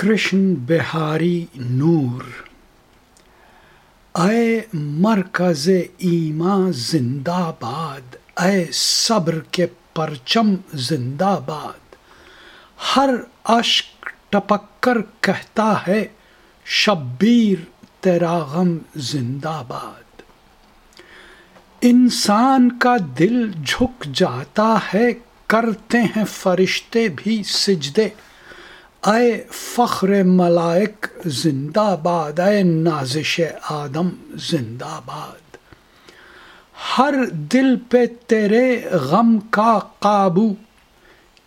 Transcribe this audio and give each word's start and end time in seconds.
کرشن 0.00 0.54
بہاری 0.54 1.46
نور۔ 1.56 2.22
اے 4.18 4.60
مرکز 4.74 5.68
ایمان 5.98 6.72
زندہ 6.72 7.52
باد 7.60 8.16
اے 8.40 8.64
صبر 8.72 9.38
کے 9.40 9.66
پرچم 9.94 10.54
زندہ 10.74 11.40
باد 11.46 11.94
ہر 12.96 13.10
اشک 13.44 14.06
ٹپک 14.28 14.82
کر 14.82 14.98
کہتا 15.20 15.74
ہے، 15.86 16.04
شبیر 16.64 17.64
تیرا 18.00 18.38
غم 18.38 18.78
زندہ 18.96 19.62
باد 19.68 20.22
انسان 21.82 22.78
کا 22.78 22.96
دل 23.18 23.50
جھک 23.66 24.04
جاتا 24.14 24.74
ہے، 24.94 25.12
کرتے 25.46 25.98
ہیں 25.98 26.24
فرشتے 26.24 27.08
بھی 27.08 27.42
سجدے۔ 27.42 28.08
اے 29.06 29.44
فخر 29.50 30.22
ملائک، 30.22 31.06
زندہ 31.24 31.96
باد، 32.02 32.38
اے 32.38 32.62
نازش 32.62 33.40
آدم، 33.62 34.08
زندہ 34.34 35.00
باد۔ 35.06 35.56
ہر 36.98 37.14
دل 37.32 37.76
پہ 37.76 38.06
تیرے 38.06 38.80
غم 38.92 39.38
کا 39.50 39.78
قابو، 39.98 40.54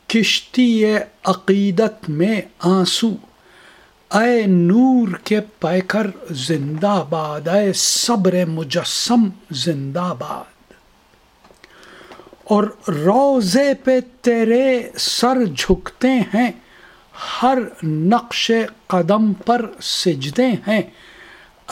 کشتی 0.07 0.85
عقیدت 1.23 2.09
میں 2.09 2.41
آنسو۔ 2.59 3.09
اے 4.11 4.45
نور 4.45 5.07
کے 5.23 5.41
پیکر، 5.59 6.07
زندہ 6.31 7.03
باد، 7.09 7.47
اے 7.47 7.73
صبر 7.73 8.45
مجسم، 8.45 9.29
زندہ 9.51 10.13
باد۔ 10.19 10.73
اور 12.43 12.63
روزے 12.87 13.73
پہ 13.73 13.99
تیرے 14.21 14.89
سر 14.97 15.45
جھکتے 15.57 16.07
ہیں 16.07 16.51
ہر 17.41 17.57
نقش 17.83 18.51
قدم 18.87 19.33
پر 19.33 19.65
سجدے 19.81 20.47
ہیں۔ 20.47 20.81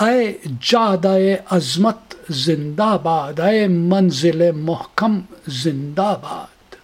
اے 0.01 0.37
جادہ 0.61 1.17
عظمت 1.49 2.15
زندہ 2.29 2.97
باد، 3.03 3.39
اے 3.39 3.67
منزل 3.67 4.51
محکم 4.51 5.19
زندہ 5.47 6.15
باد۔ 6.21 6.75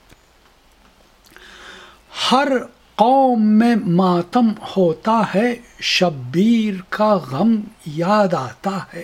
ہر 2.32 2.48
قوم 2.96 3.46
میں 3.46 3.76
ماتم 3.76 4.50
ہوتا 4.78 5.22
ہے، 5.36 5.56
شبیر 5.80 6.74
کا 6.90 7.14
غم 7.14 7.62
یاد 7.86 8.34
آتا 8.34 8.80
ہے۔ 8.94 9.04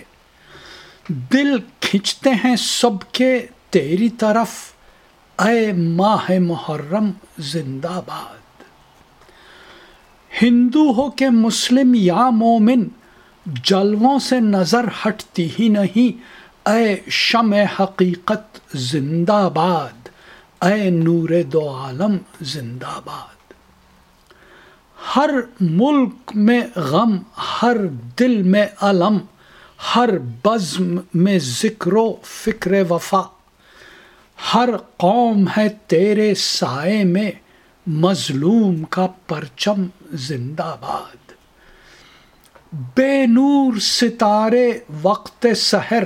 دل 1.08 1.56
کھنچتے 1.80 2.30
ہیں 2.30 2.56
سب 2.56 3.12
کے 3.12 3.46
تیری 3.70 4.08
طرف، 4.08 4.48
اے 5.38 5.72
ماہ 5.72 6.30
محرم 6.40 7.10
زندہ 7.38 8.00
باد۔ 8.06 8.53
ہندو 10.42 10.92
ہو 10.92 11.10
کے 11.10 11.30
مسلم 11.30 11.94
یا 11.94 12.30
مومن، 12.30 12.84
جلووں 13.46 14.18
سے 14.18 14.40
نظر 14.40 14.84
ہٹتی 15.02 15.48
ہی 15.58 15.68
نہیں۔ 15.68 16.34
اے 16.68 16.96
شم 17.10 17.52
حقیقت 17.52 18.60
زندہ 18.74 19.48
باد، 19.54 20.08
اے 20.64 20.90
نور 20.90 21.28
دو 21.52 21.76
عالم 21.76 22.16
زندہ 22.40 23.00
باد۔ 23.04 23.52
ہر 25.16 25.30
ملک 25.60 26.32
میں 26.34 26.60
غم، 26.76 27.18
ہر 27.62 27.76
دل 28.18 28.42
میں 28.42 28.66
علم، 28.80 29.18
ہر 29.96 30.10
بزم 30.44 30.96
میں 31.14 31.38
ذکر 31.38 31.92
و 31.92 32.14
فکر 32.22 32.72
وفا۔ 32.90 33.22
ہر 34.54 34.70
قوم 34.96 35.44
ہے 35.56 35.68
تیرے 35.86 36.34
سائے 36.34 37.04
میں 37.04 37.30
مظلوم 37.86 38.84
کا 38.84 39.06
پرچم 39.26 39.86
زندہ 40.12 40.76
باد۔ 40.80 41.32
بے 42.94 43.26
نور 43.26 43.78
ستارے 43.80 44.72
وقت 45.02 45.46
سحر 45.56 46.02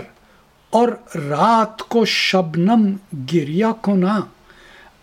اور 0.70 0.88
رات 1.14 1.78
کو 1.78 2.04
شبنم 2.04 2.96
گریا 3.32 3.72
کنا 3.82 4.20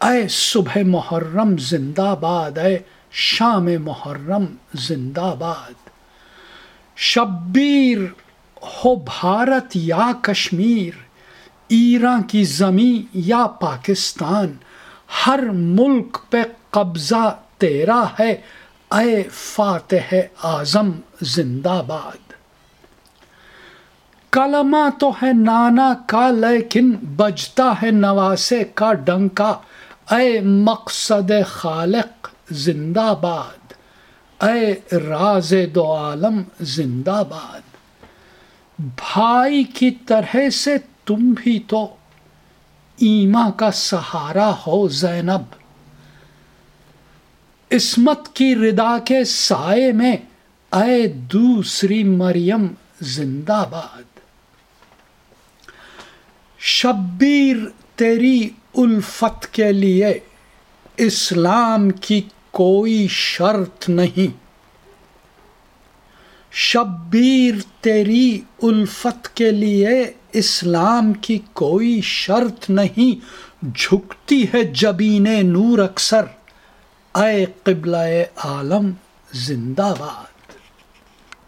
اے 0.02 0.28
صبح 0.28 0.78
محرم 0.86 1.58
زندہ 1.58 2.16
باد، 2.22 2.58
اے 2.58 2.78
شام 3.12 3.66
محرم 3.80 4.46
زندہ 4.74 5.36
باد۔ 5.40 5.90
شبیر، 6.96 7.98
ہو 8.62 8.96
بھارت 8.96 9.72
یا 9.74 10.12
کشمیر، 10.22 10.98
ایران 11.68 12.24
کی 12.24 12.44
زمیں 12.44 13.08
یا 13.14 13.48
پاکستان۔ 13.48 14.54
ہر 15.28 15.40
ملک 15.54 16.18
پہ 16.30 16.44
قبضہ 16.70 17.40
تیرا 17.58 18.04
ہے۔ 18.20 18.32
اے 18.92 19.24
فاتح 19.32 20.16
اعظم، 20.44 20.92
زندہ 21.22 21.82
باد۔ 21.88 22.34
کلمہ 24.32 25.00
تو 25.00 25.10
ہے 25.10 25.34
نانا 25.34 25.94
کا، 26.08 26.30
لیکن 26.32 26.92
بجتا 26.92 27.74
ہے 27.84 27.92
نواسے 27.92 28.64
کا 28.64 28.94
ڈنکا۔ 28.94 29.60
اے 30.12 30.40
مقصد 30.42 31.32
خالق، 31.48 32.28
زندہ 32.52 33.14
باد۔ 33.22 33.74
اے 34.44 34.98
راز 34.98 35.54
دو 35.76 35.96
عالم، 35.96 36.42
زندہ 36.60 37.24
باد۔ 37.30 37.62
بھائی 38.80 39.64
کی 39.64 39.92
طرح 39.92 40.50
سے 40.50 40.78
تم 41.06 41.34
بھی 41.38 41.60
تو 41.68 41.96
ایما 42.98 43.50
کا 43.52 43.72
سہارا 43.72 44.50
ہو 44.50 44.88
زینب۔ 44.88 45.56
عصمت 47.72 48.36
کی 48.36 48.56
ردا 48.56 48.98
کے 49.06 49.24
سائے 49.24 49.92
میں 49.92 50.18
اے 50.74 51.08
دوسری 51.08 52.04
مریم 52.04 52.68
زندہ 53.02 53.66
باد۔ 53.72 54.20
شبیر 56.58 57.58
تیری 57.96 58.50
الفت 58.76 59.54
کے 59.54 59.72
لیے 59.72 60.20
اسلام 60.98 61.90
کی 61.90 62.22
کوئی 62.52 63.08
شرط 63.10 63.90
نہیں۔ 63.90 64.46
شبیر 66.52 67.56
تیری 67.82 68.42
الفت 68.64 69.36
کے 69.36 69.52
لیے 69.52 70.14
اسلام 70.38 71.14
کی 71.14 71.40
کوئی 71.54 72.02
شرط 72.04 72.70
نہیں، 72.70 73.20
جھکتی 73.76 74.46
ہے 74.54 74.64
جبین 74.64 75.28
نور 75.42 75.80
اکثر۔ 75.80 76.22
اے 77.16 77.46
قبلہ 77.64 78.24
عالم، 78.38 78.92
زندہ 79.34 79.94
باد۔ 80.00 80.35